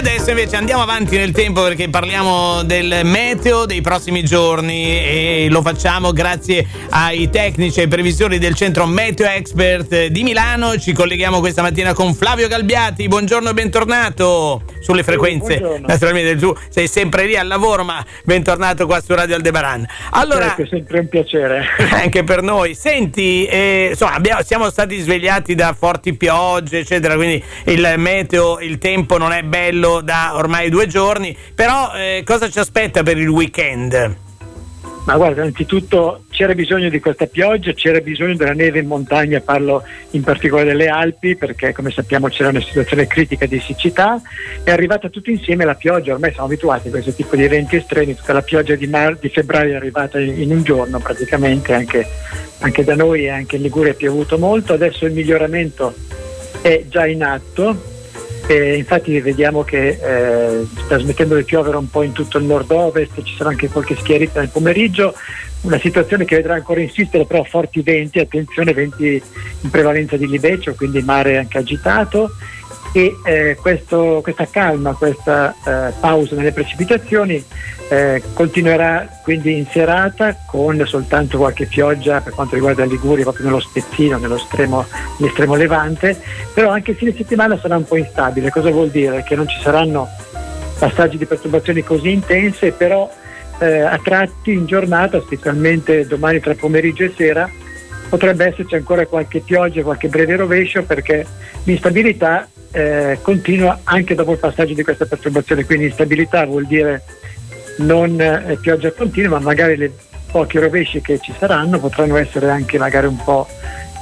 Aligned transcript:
adesso 0.00 0.30
invece 0.30 0.56
andiamo 0.56 0.80
avanti 0.80 1.18
nel 1.18 1.30
tempo 1.30 1.62
perché 1.62 1.90
parliamo 1.90 2.62
del 2.62 3.02
meteo 3.04 3.66
dei 3.66 3.82
prossimi 3.82 4.24
giorni 4.24 4.98
e 4.98 5.48
lo 5.50 5.60
facciamo 5.60 6.12
grazie 6.12 6.66
ai 6.88 7.28
tecnici 7.28 7.82
e 7.82 7.88
previsori 7.88 8.38
del 8.38 8.54
centro 8.54 8.86
Meteo 8.86 9.26
Expert 9.26 10.06
di 10.06 10.22
Milano. 10.22 10.78
Ci 10.78 10.94
colleghiamo 10.94 11.40
questa 11.40 11.60
mattina 11.60 11.92
con 11.92 12.14
Flavio 12.14 12.48
Galbiati. 12.48 13.08
Buongiorno 13.08 13.50
e 13.50 13.52
bentornato 13.52 14.69
sulle 14.80 15.02
frequenze. 15.02 15.58
Buongiorno. 15.58 15.86
Naturalmente 15.86 16.36
tu 16.36 16.54
sei 16.68 16.88
sempre 16.88 17.26
lì 17.26 17.36
al 17.36 17.46
lavoro, 17.46 17.84
ma 17.84 18.04
bentornato 18.24 18.86
qua 18.86 19.00
su 19.00 19.14
Radio 19.14 19.36
Aldebaran. 19.36 19.86
Allora, 20.10 20.46
certo, 20.46 20.62
è 20.62 20.66
sempre 20.66 20.98
un 21.00 21.08
piacere. 21.08 21.64
Anche 21.92 22.24
per 22.24 22.42
noi. 22.42 22.74
Senti, 22.74 23.46
eh, 23.46 23.88
insomma, 23.90 24.14
abbiamo, 24.14 24.42
siamo 24.42 24.70
stati 24.70 24.98
svegliati 24.98 25.54
da 25.54 25.74
forti 25.78 26.14
piogge, 26.14 26.78
eccetera, 26.78 27.14
quindi 27.14 27.42
il 27.66 27.94
meteo, 27.96 28.58
il 28.60 28.78
tempo 28.78 29.18
non 29.18 29.32
è 29.32 29.42
bello 29.42 30.00
da 30.00 30.32
ormai 30.34 30.70
due 30.70 30.86
giorni, 30.86 31.36
però 31.54 31.92
eh, 31.94 32.22
cosa 32.24 32.48
ci 32.48 32.58
aspetta 32.58 33.02
per 33.02 33.18
il 33.18 33.28
weekend? 33.28 34.16
Ma 35.04 35.16
guarda, 35.16 35.42
innanzitutto 35.42 36.24
c'era 36.40 36.54
bisogno 36.54 36.88
di 36.88 37.00
questa 37.00 37.26
pioggia, 37.26 37.74
c'era 37.74 38.00
bisogno 38.00 38.34
della 38.34 38.54
neve 38.54 38.78
in 38.78 38.86
montagna, 38.86 39.42
parlo 39.42 39.84
in 40.12 40.22
particolare 40.22 40.68
delle 40.68 40.86
Alpi, 40.86 41.36
perché 41.36 41.74
come 41.74 41.90
sappiamo 41.90 42.28
c'era 42.28 42.48
una 42.48 42.62
situazione 42.62 43.06
critica 43.06 43.44
di 43.44 43.60
siccità, 43.60 44.18
è 44.64 44.70
arrivata 44.70 45.10
tutto 45.10 45.28
insieme 45.28 45.66
la 45.66 45.74
pioggia, 45.74 46.14
ormai 46.14 46.30
siamo 46.30 46.46
abituati 46.46 46.88
a 46.88 46.92
questo 46.92 47.12
tipo 47.12 47.36
di 47.36 47.44
eventi 47.44 47.76
estremi, 47.76 48.16
tutta 48.16 48.32
la 48.32 48.40
pioggia 48.40 48.74
di, 48.74 48.86
mar- 48.86 49.18
di 49.18 49.28
febbraio 49.28 49.74
è 49.74 49.76
arrivata 49.76 50.18
in 50.18 50.50
un 50.50 50.62
giorno 50.62 50.98
praticamente, 50.98 51.74
anche, 51.74 52.06
anche 52.60 52.84
da 52.84 52.94
noi 52.94 53.24
e 53.24 53.28
anche 53.28 53.56
in 53.56 53.62
Liguria 53.62 53.92
è 53.92 53.94
piovuto 53.94 54.38
molto, 54.38 54.72
adesso 54.72 55.04
il 55.04 55.12
miglioramento 55.12 55.94
è 56.62 56.84
già 56.88 57.04
in 57.04 57.22
atto, 57.22 57.99
e 58.50 58.76
infatti 58.76 59.20
vediamo 59.20 59.62
che 59.62 59.90
eh, 59.90 60.66
sta 60.84 60.98
smettendo 60.98 61.36
di 61.36 61.44
piovere 61.44 61.76
un 61.76 61.88
po' 61.88 62.02
in 62.02 62.10
tutto 62.10 62.38
il 62.38 62.46
nord-ovest, 62.46 63.22
ci 63.22 63.36
sarà 63.36 63.50
anche 63.50 63.68
qualche 63.68 63.94
schiarita 63.94 64.40
nel 64.40 64.48
pomeriggio, 64.48 65.14
una 65.60 65.78
situazione 65.78 66.24
che 66.24 66.34
vedrà 66.34 66.54
ancora 66.54 66.80
insistere 66.80 67.26
però 67.26 67.44
forti 67.44 67.80
venti, 67.80 68.18
attenzione 68.18 68.74
venti 68.74 69.22
in 69.60 69.70
prevalenza 69.70 70.16
di 70.16 70.26
libeccio, 70.26 70.74
quindi 70.74 71.00
mare 71.00 71.38
anche 71.38 71.58
agitato 71.58 72.32
e 72.92 73.16
eh, 73.24 73.56
questo, 73.60 74.20
questa 74.22 74.46
calma, 74.46 74.94
questa 74.94 75.54
eh, 75.64 75.92
pausa 76.00 76.34
nelle 76.34 76.52
precipitazioni 76.52 77.44
eh, 77.88 78.22
continuerà 78.34 79.20
quindi 79.22 79.56
in 79.56 79.66
serata 79.66 80.36
con 80.46 80.80
soltanto 80.86 81.38
qualche 81.38 81.66
pioggia 81.66 82.20
per 82.20 82.34
quanto 82.34 82.54
riguarda 82.54 82.84
Liguria, 82.84 83.24
proprio 83.24 83.46
nello 83.46 83.60
spezzino, 83.60 84.16
nell'estremo, 84.18 84.86
nell'estremo 85.18 85.54
levante, 85.56 86.16
però 86.54 86.70
anche 86.70 86.92
il 86.92 86.96
fine 86.96 87.14
settimana 87.14 87.58
sarà 87.58 87.76
un 87.76 87.84
po' 87.84 87.96
instabile. 87.96 88.50
Cosa 88.50 88.70
vuol 88.70 88.90
dire? 88.90 89.24
Che 89.24 89.34
non 89.34 89.48
ci 89.48 89.58
saranno 89.60 90.08
passaggi 90.78 91.18
di 91.18 91.26
perturbazioni 91.26 91.82
così 91.82 92.10
intense, 92.12 92.70
però 92.72 93.10
eh, 93.58 93.80
a 93.80 93.98
tratti 94.02 94.52
in 94.52 94.66
giornata, 94.66 95.20
specialmente 95.20 96.06
domani 96.06 96.40
tra 96.40 96.54
pomeriggio 96.54 97.04
e 97.04 97.12
sera, 97.16 97.50
potrebbe 98.10 98.46
esserci 98.46 98.74
ancora 98.74 99.06
qualche 99.06 99.40
pioggia, 99.40 99.82
qualche 99.82 100.08
breve 100.08 100.36
rovescio 100.36 100.82
perché 100.82 101.24
l'instabilità 101.64 102.46
eh, 102.72 103.18
continua 103.22 103.80
anche 103.84 104.14
dopo 104.14 104.32
il 104.32 104.38
passaggio 104.38 104.74
di 104.74 104.82
questa 104.82 105.06
perturbazione, 105.06 105.64
quindi 105.64 105.86
instabilità 105.86 106.44
vuol 106.44 106.66
dire 106.66 107.02
non 107.78 108.20
eh, 108.20 108.58
pioggia 108.60 108.90
continua, 108.92 109.38
ma 109.38 109.44
magari 109.46 109.76
le 109.76 109.92
pochi 110.30 110.58
rovesci 110.58 111.00
che 111.00 111.18
ci 111.20 111.32
saranno 111.38 111.78
potranno 111.78 112.16
essere 112.16 112.50
anche 112.50 112.78
magari 112.78 113.06
un 113.06 113.22
po' 113.22 113.46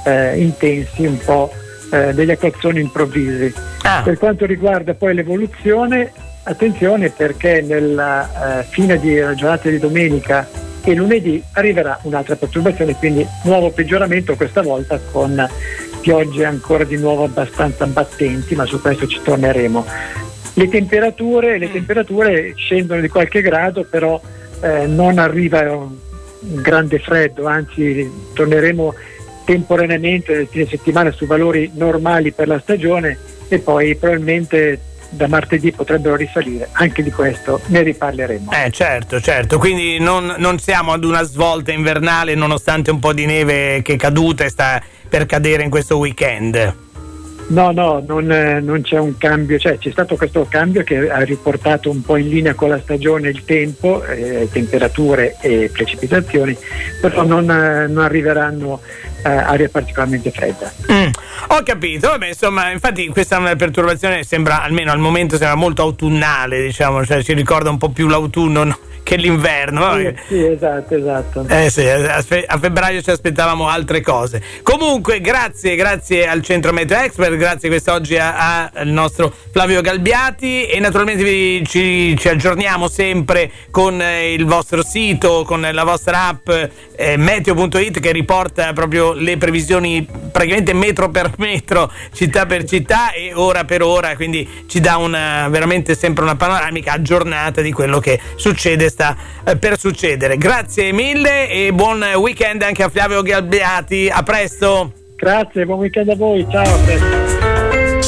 eh, 0.05 0.39
intensi, 0.39 1.05
un 1.05 1.17
po' 1.19 1.51
eh, 1.91 2.13
degli 2.13 2.31
acquazzoni 2.31 2.81
improvvisi. 2.81 3.53
Ah. 3.83 4.01
Per 4.03 4.17
quanto 4.17 4.45
riguarda 4.45 4.95
poi 4.95 5.13
l'evoluzione, 5.13 6.11
attenzione 6.43 7.11
perché 7.11 7.61
nella 7.61 8.59
eh, 8.59 8.63
fine 8.63 8.99
di 8.99 9.15
giornata 9.35 9.69
di 9.69 9.77
domenica 9.77 10.47
e 10.91 10.95
lunedì 10.95 11.41
arriverà 11.53 11.99
un'altra 12.03 12.35
perturbazione, 12.35 12.95
quindi 12.95 13.25
nuovo 13.43 13.69
peggioramento 13.69 14.35
questa 14.35 14.61
volta 14.61 14.99
con 15.11 15.47
piogge 16.01 16.45
ancora 16.45 16.83
di 16.83 16.97
nuovo 16.97 17.25
abbastanza 17.25 17.85
battenti, 17.85 18.55
ma 18.55 18.65
su 18.65 18.81
questo 18.81 19.05
ci 19.05 19.19
torneremo. 19.23 19.85
Le 20.55 20.67
temperature, 20.67 21.57
le 21.57 21.67
mm. 21.67 21.71
temperature 21.71 22.53
scendono 22.55 23.01
di 23.01 23.07
qualche 23.07 23.41
grado, 23.41 23.85
però 23.87 24.19
eh, 24.61 24.87
non 24.87 25.19
arriva 25.19 25.59
un, 25.75 25.95
un 26.39 26.61
grande 26.61 26.97
freddo, 26.97 27.45
anzi 27.45 28.09
torneremo 28.33 28.93
temporaneamente 29.45 30.35
nel 30.35 30.47
fine 30.47 30.67
settimana 30.67 31.11
su 31.11 31.25
valori 31.27 31.71
normali 31.75 32.31
per 32.31 32.47
la 32.47 32.59
stagione 32.59 33.17
e 33.47 33.59
poi 33.59 33.95
probabilmente 33.95 34.79
da 35.09 35.27
martedì 35.27 35.71
potrebbero 35.71 36.15
risalire, 36.15 36.69
anche 36.73 37.03
di 37.03 37.11
questo 37.11 37.59
ne 37.67 37.81
riparleremo. 37.81 38.51
Eh 38.51 38.71
certo, 38.71 39.19
certo, 39.19 39.57
quindi 39.57 39.99
non, 39.99 40.35
non, 40.37 40.59
siamo 40.59 40.93
ad 40.93 41.03
una 41.03 41.23
svolta 41.23 41.71
invernale 41.71 42.35
nonostante 42.35 42.91
un 42.91 42.99
po' 42.99 43.13
di 43.13 43.25
neve 43.25 43.81
che 43.81 43.93
è 43.93 43.97
caduta 43.97 44.43
e 44.43 44.49
sta 44.49 44.81
per 45.07 45.25
cadere 45.25 45.63
in 45.63 45.69
questo 45.69 45.97
weekend. 45.97 46.87
No, 47.49 47.71
no, 47.71 48.03
non, 48.05 48.31
eh, 48.31 48.59
non, 48.59 48.81
c'è 48.81 48.99
un 48.99 49.17
cambio, 49.17 49.57
cioè 49.57 49.79
c'è 49.79 49.89
stato 49.89 50.15
questo 50.15 50.45
cambio 50.47 50.83
che 50.83 51.09
ha 51.09 51.21
riportato 51.21 51.89
un 51.89 52.03
po' 52.03 52.15
in 52.17 52.29
linea 52.29 52.53
con 52.53 52.69
la 52.69 52.79
stagione 52.79 53.29
il 53.29 53.43
tempo, 53.43 54.03
eh, 54.03 54.47
temperature 54.51 55.35
e 55.41 55.69
precipitazioni, 55.73 56.55
però 57.01 57.25
non, 57.25 57.49
eh, 57.49 57.87
non 57.87 58.03
arriveranno 58.03 58.81
eh, 59.23 59.29
aria 59.29 59.67
particolarmente 59.67 60.29
fredda. 60.29 60.71
Mm, 60.91 61.09
ho 61.47 61.63
capito, 61.63 62.09
Vabbè, 62.09 62.27
insomma, 62.27 62.71
infatti 62.71 63.07
questa 63.07 63.39
perturbazione 63.55 64.23
sembra, 64.23 64.61
almeno 64.61 64.91
al 64.91 64.99
momento, 64.99 65.37
sembra 65.37 65.55
molto 65.55 65.81
autunnale, 65.81 66.61
diciamo, 66.61 67.03
cioè 67.03 67.23
ci 67.23 67.33
ricorda 67.33 67.71
un 67.71 67.77
po' 67.79 67.89
più 67.89 68.07
l'autunno. 68.07 68.63
No? 68.63 68.77
che 69.09 69.15
l'inverno. 69.15 69.95
Sì, 69.95 70.15
sì, 70.27 70.45
esatto, 70.45 70.95
esatto. 70.95 71.45
Eh 71.47 71.71
sì, 71.71 71.87
a, 71.87 72.21
febbraio 72.21 73.01
ci 73.01 73.09
aspettavamo 73.09 73.67
altre 73.67 74.01
cose. 74.01 74.39
Comunque, 74.61 75.19
grazie, 75.19 75.75
grazie 75.75 76.27
al 76.27 76.43
Centro 76.43 76.71
Meteo 76.73 76.99
Expert, 76.99 77.35
grazie 77.39 77.69
quest'oggi 77.69 78.17
al 78.17 78.87
nostro 78.87 79.33
Flavio 79.51 79.81
Galbiati 79.81 80.65
e 80.65 80.79
naturalmente 80.79 81.23
vi, 81.23 81.65
ci, 81.65 82.15
ci, 82.17 82.27
aggiorniamo 82.27 82.87
sempre 82.87 83.49
con 83.71 83.99
eh, 84.01 84.33
il 84.33 84.45
vostro 84.45 84.83
sito, 84.83 85.43
con 85.45 85.67
la 85.71 85.83
vostra 85.83 86.27
app 86.27 86.49
eh, 86.95 87.17
meteo.it 87.17 87.99
che 87.99 88.11
riporta 88.11 88.73
proprio 88.73 89.13
le 89.13 89.37
previsioni 89.37 90.05
praticamente 90.31 90.73
metro 90.73 91.09
per 91.09 91.31
metro, 91.37 91.91
città 92.11 92.45
per 92.45 92.65
città 92.65 93.11
e 93.11 93.31
ora 93.33 93.63
per 93.63 93.81
ora, 93.81 94.15
quindi 94.15 94.65
ci 94.67 94.79
dà 94.81 94.97
una, 94.97 95.47
veramente 95.47 95.95
sempre 95.95 96.25
una 96.25 96.35
panoramica 96.35 96.91
aggiornata 96.91 97.61
di 97.61 97.71
quello 97.71 97.99
che 97.99 98.19
succede 98.35 98.89
sta 98.89 99.15
eh, 99.45 99.55
per 99.55 99.79
succedere. 99.79 100.37
Grazie 100.37 100.91
mille 100.91 101.49
e 101.49 101.71
buon 101.71 102.03
weekend 102.17 102.61
anche 102.61 102.83
a 102.83 102.89
Flavio 102.89 103.21
Galbiati. 103.21 104.09
A 104.11 104.21
presto. 104.23 104.91
Grazie, 105.15 105.65
buon 105.65 105.79
weekend 105.79 106.09
a 106.09 106.15
voi. 106.15 106.45
Ciao. 106.49 107.18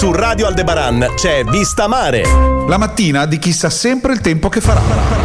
Su 0.02 0.12
Radio 0.12 0.48
Aldebaran 0.48 1.14
c'è 1.14 1.44
Vista 1.44 1.88
Mare. 1.88 2.24
La 2.68 2.80
mattina 2.80 3.28
di 3.28 3.38
chi 3.38 3.54
sa 3.54 3.70
sempre 3.70 4.14
il 4.14 4.20
tempo 4.20 4.50
che 4.50 4.60
farà. 4.60 5.21